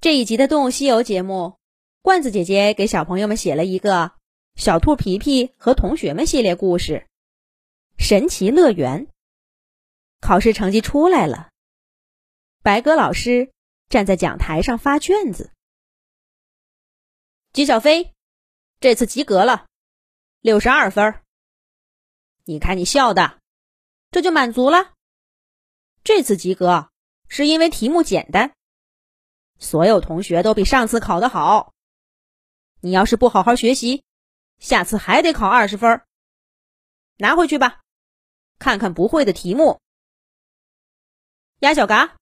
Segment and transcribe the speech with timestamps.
[0.00, 1.58] 这一集的《动物西游》节目，
[2.00, 4.04] 罐子姐姐给小朋友们写了一个
[4.54, 7.06] 《小兔皮皮和同学们》系列故事
[8.02, 9.06] 《神奇乐园》。
[10.18, 11.50] 考试成绩出来了，
[12.62, 13.52] 白鸽老师
[13.90, 15.52] 站在讲台上发卷子。
[17.52, 18.14] 姬小飞，
[18.80, 19.66] 这次及格了，
[20.40, 21.20] 六十二分。
[22.44, 23.38] 你看你笑的，
[24.10, 24.94] 这就满足了。
[26.02, 26.88] 这次及格
[27.28, 28.54] 是因为题目简单。
[29.60, 31.72] 所有同学都比上次考得好。
[32.80, 34.02] 你要是不好好学习，
[34.58, 36.02] 下次还得考二十分。
[37.18, 37.82] 拿回去吧，
[38.58, 39.78] 看看不会的题目。
[41.58, 42.16] 鸭小嘎，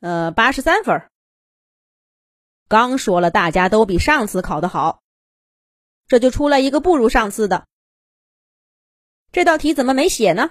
[0.00, 1.10] 呃，八十三分。
[2.66, 5.02] 刚说了，大家都比上次考得好，
[6.06, 7.66] 这就出来一个不如上次的。
[9.32, 10.50] 这道题怎么没写呢？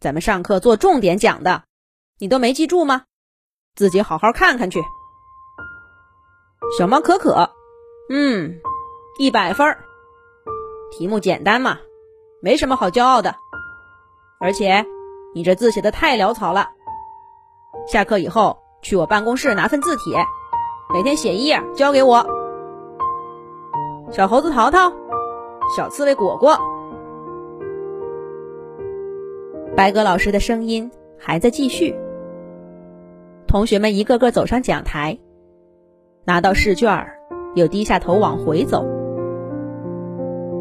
[0.00, 1.64] 咱们上课做重点讲的，
[2.18, 3.06] 你都没记住吗？
[3.76, 4.80] 自己好好看看去。
[6.78, 7.50] 小猫可可，
[8.08, 8.60] 嗯，
[9.18, 9.76] 一百分。
[10.90, 11.78] 题目简单嘛，
[12.40, 13.34] 没什么好骄傲的。
[14.40, 14.86] 而且
[15.34, 16.68] 你这字写的太潦草了。
[17.88, 20.24] 下课以后去我办公室拿份字帖，
[20.92, 22.24] 每天写一页交给我。
[24.12, 24.92] 小猴子淘淘，
[25.76, 26.56] 小刺猬果果，
[29.76, 31.94] 白鸽老师的声音还在继续。
[33.54, 35.16] 同学们一个个走上讲台，
[36.24, 37.14] 拿到试卷儿，
[37.54, 38.84] 又低下头往回走。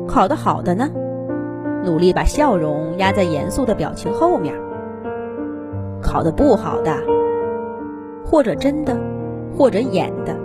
[0.08, 0.92] 考得好的呢，
[1.84, 4.54] 努力把笑容压在严肃的表情后面；
[6.04, 6.96] 考得不好的，
[8.24, 8.96] 或者真的，
[9.58, 10.36] 或者演的，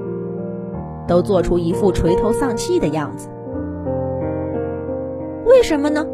[1.07, 3.29] 都做出一副垂头丧气的样子。
[5.45, 6.07] 为什么呢？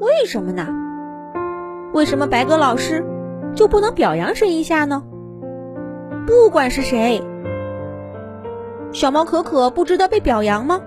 [0.00, 0.66] 为什么呢？
[1.92, 3.04] 为什么白鸽老师
[3.54, 5.02] 就不能表扬谁一下呢？
[6.26, 7.22] 不管是谁，
[8.92, 10.80] 小猫可可不值得被表扬吗？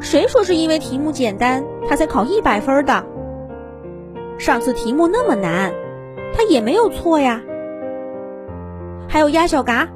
[0.00, 3.04] 谁说是因为题目简单，他才考一百分的？
[4.38, 5.72] 上次题目那么难，
[6.34, 7.40] 他也没有错呀。
[9.08, 9.88] 还有鸭小嘎，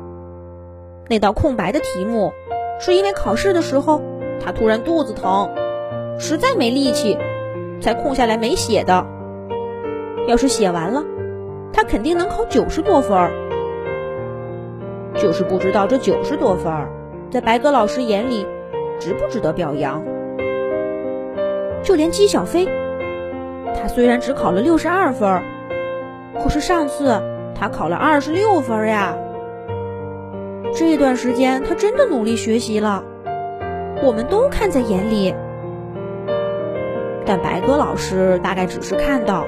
[1.08, 2.32] 那道空白的题目，
[2.78, 4.00] 是因为考试的时候
[4.44, 5.50] 他突然肚子疼，
[6.18, 7.18] 实在没力气，
[7.80, 9.06] 才空下来没写的。
[10.28, 11.04] 要是写完了，
[11.72, 13.45] 他肯定能考九十多分。
[15.26, 16.72] 就是不知道这九十多分，
[17.32, 18.46] 在白鸽老师眼里，
[19.00, 20.00] 值不值得表扬？
[21.82, 22.68] 就连姬小飞，
[23.74, 25.42] 他虽然只考了六十二分，
[26.40, 27.20] 可是上次
[27.56, 29.16] 他考了二十六分呀。
[30.72, 33.02] 这段时间他真的努力学习了，
[34.04, 35.34] 我们都看在眼里。
[37.24, 39.44] 但白鸽老师大概只是看到，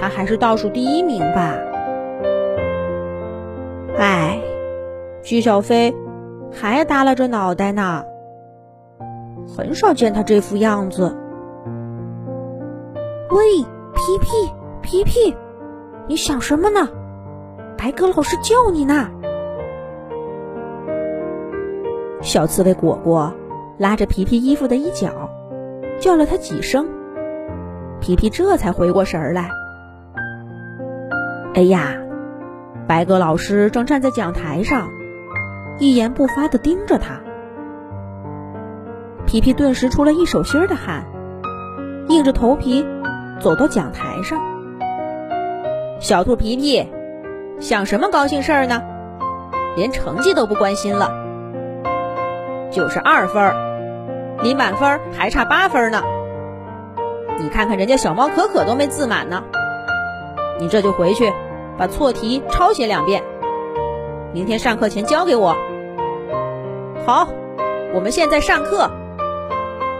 [0.00, 1.54] 他还是倒数第一名吧。
[3.96, 4.29] 唉。
[5.30, 5.94] 姬小飞
[6.50, 8.04] 还耷拉着脑袋呢，
[9.56, 11.16] 很少见他这副样子。
[13.30, 13.62] 喂，
[13.94, 14.52] 皮皮，
[14.82, 15.36] 皮皮，
[16.08, 16.88] 你想什么呢？
[17.78, 19.08] 白鸽老师叫你呢。
[22.20, 23.32] 小刺猬果果
[23.78, 25.30] 拉着皮皮衣服的一角，
[26.00, 26.88] 叫了他几声，
[28.00, 29.48] 皮皮这才回过神来。
[31.54, 31.94] 哎呀，
[32.88, 34.88] 白鸽老师正站在讲台上。
[35.80, 37.22] 一言不发的盯着他，
[39.26, 41.06] 皮皮顿时出了一手心的汗，
[42.08, 42.86] 硬着头皮
[43.40, 44.38] 走到讲台上。
[45.98, 46.86] 小兔皮皮，
[47.60, 48.82] 想什么高兴事儿呢？
[49.74, 51.10] 连成绩都不关心了。
[52.70, 53.54] 九十二分，
[54.42, 56.02] 离满分还差八分呢。
[57.38, 59.42] 你看看人家小猫可可都没自满呢。
[60.60, 61.32] 你这就回去
[61.78, 63.22] 把错题抄写两遍，
[64.34, 65.56] 明天上课前交给我。
[67.12, 67.26] 好，
[67.92, 68.88] 我们现在上课。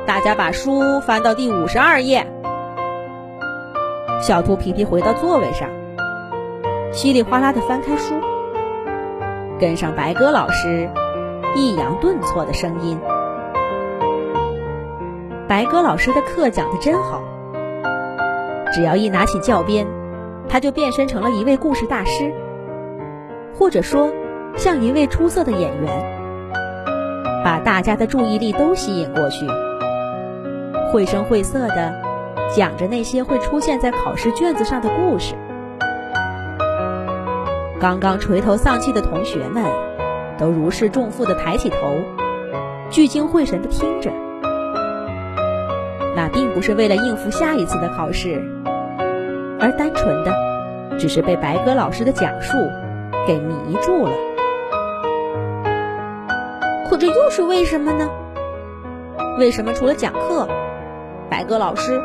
[0.06, 2.24] 大家把书翻到第五十二页。
[4.22, 5.68] 小兔皮皮回到座位上，
[6.92, 8.14] 稀里哗啦的翻开书，
[9.58, 10.88] 跟上白鸽老师
[11.56, 12.96] 抑扬顿挫的声音。
[15.48, 17.20] 白鸽老师的课讲的真好，
[18.72, 19.84] 只要一拿起教鞭，
[20.48, 22.32] 他就变身成了一位故事大师，
[23.58, 24.12] 或者说
[24.54, 26.19] 像一位出色的演员。
[27.44, 29.46] 把大家的注意力都吸引过去，
[30.92, 31.94] 绘声绘色的
[32.54, 35.34] 讲着那些会出现在考试卷子上的故事。
[37.80, 39.64] 刚刚垂头丧气的同学们，
[40.38, 41.76] 都如释重负的抬起头，
[42.90, 44.10] 聚精会神的听着。
[46.14, 48.42] 那并不是为了应付下一次的考试，
[49.58, 52.58] 而单纯的只是被白鸽老师的讲述
[53.26, 54.12] 给迷住了。
[56.90, 58.10] 可这又是为什么呢？
[59.38, 60.48] 为什么除了讲课，
[61.30, 62.00] 白鸽老师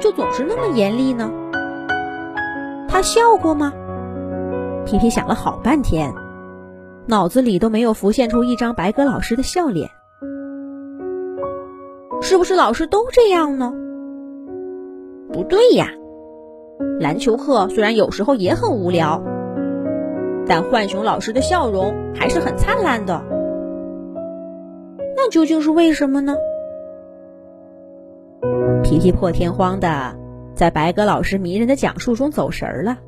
[0.00, 1.30] 就总是那么严厉呢？
[2.88, 3.70] 他笑过吗？
[4.86, 6.14] 皮皮想了好半天，
[7.04, 9.90] 脑子里都没有浮现出一张白鸽老师的笑脸。
[12.22, 13.74] 是不是老师都这样呢？
[15.30, 15.88] 不对呀，
[16.98, 19.22] 篮球课虽然有时候也很无聊，
[20.46, 23.22] 但浣熊老师的笑容还是很灿烂的。
[25.30, 26.36] 究竟是为什么呢？
[28.82, 30.18] 皮皮破天荒的
[30.56, 32.98] 在白鸽老师迷人的讲述中走神儿了，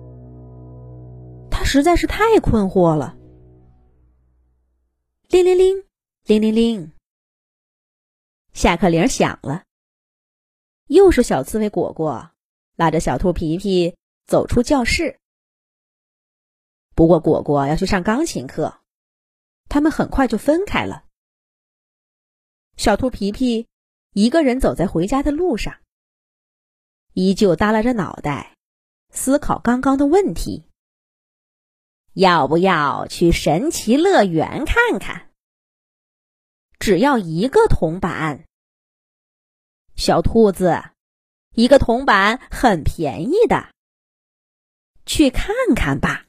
[1.50, 3.16] 他实在是太困惑了。
[5.28, 5.84] 铃铃铃，
[6.24, 6.92] 铃铃铃。
[8.52, 9.64] 下课铃响了，
[10.86, 12.30] 又是小刺猬果果
[12.76, 13.96] 拉着小兔皮皮
[14.26, 15.18] 走出教室。
[16.94, 18.74] 不过果果要去上钢琴课，
[19.68, 21.04] 他们很快就分开了。
[22.76, 23.68] 小兔皮皮
[24.12, 25.80] 一个人走在回家的路上，
[27.12, 28.56] 依旧耷拉着脑袋
[29.10, 30.64] 思考刚刚的问题：
[32.14, 35.30] 要不要去神奇乐园看看？
[36.78, 38.44] 只要一个铜板，
[39.94, 40.82] 小兔子，
[41.54, 43.72] 一个铜板很便宜的，
[45.06, 46.26] 去看看吧。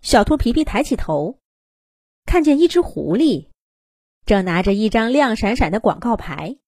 [0.00, 1.38] 小兔皮皮抬起头，
[2.24, 3.50] 看见一只狐狸
[4.26, 6.58] 正拿着一张亮闪闪的广告牌，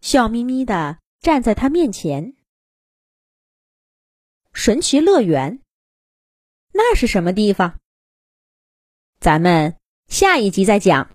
[0.00, 2.34] 笑眯眯的站在他面前。
[4.52, 5.60] 神奇乐园，
[6.72, 7.78] 那是什么地方？
[9.20, 9.76] 咱们。
[10.08, 11.08] 下一集再讲。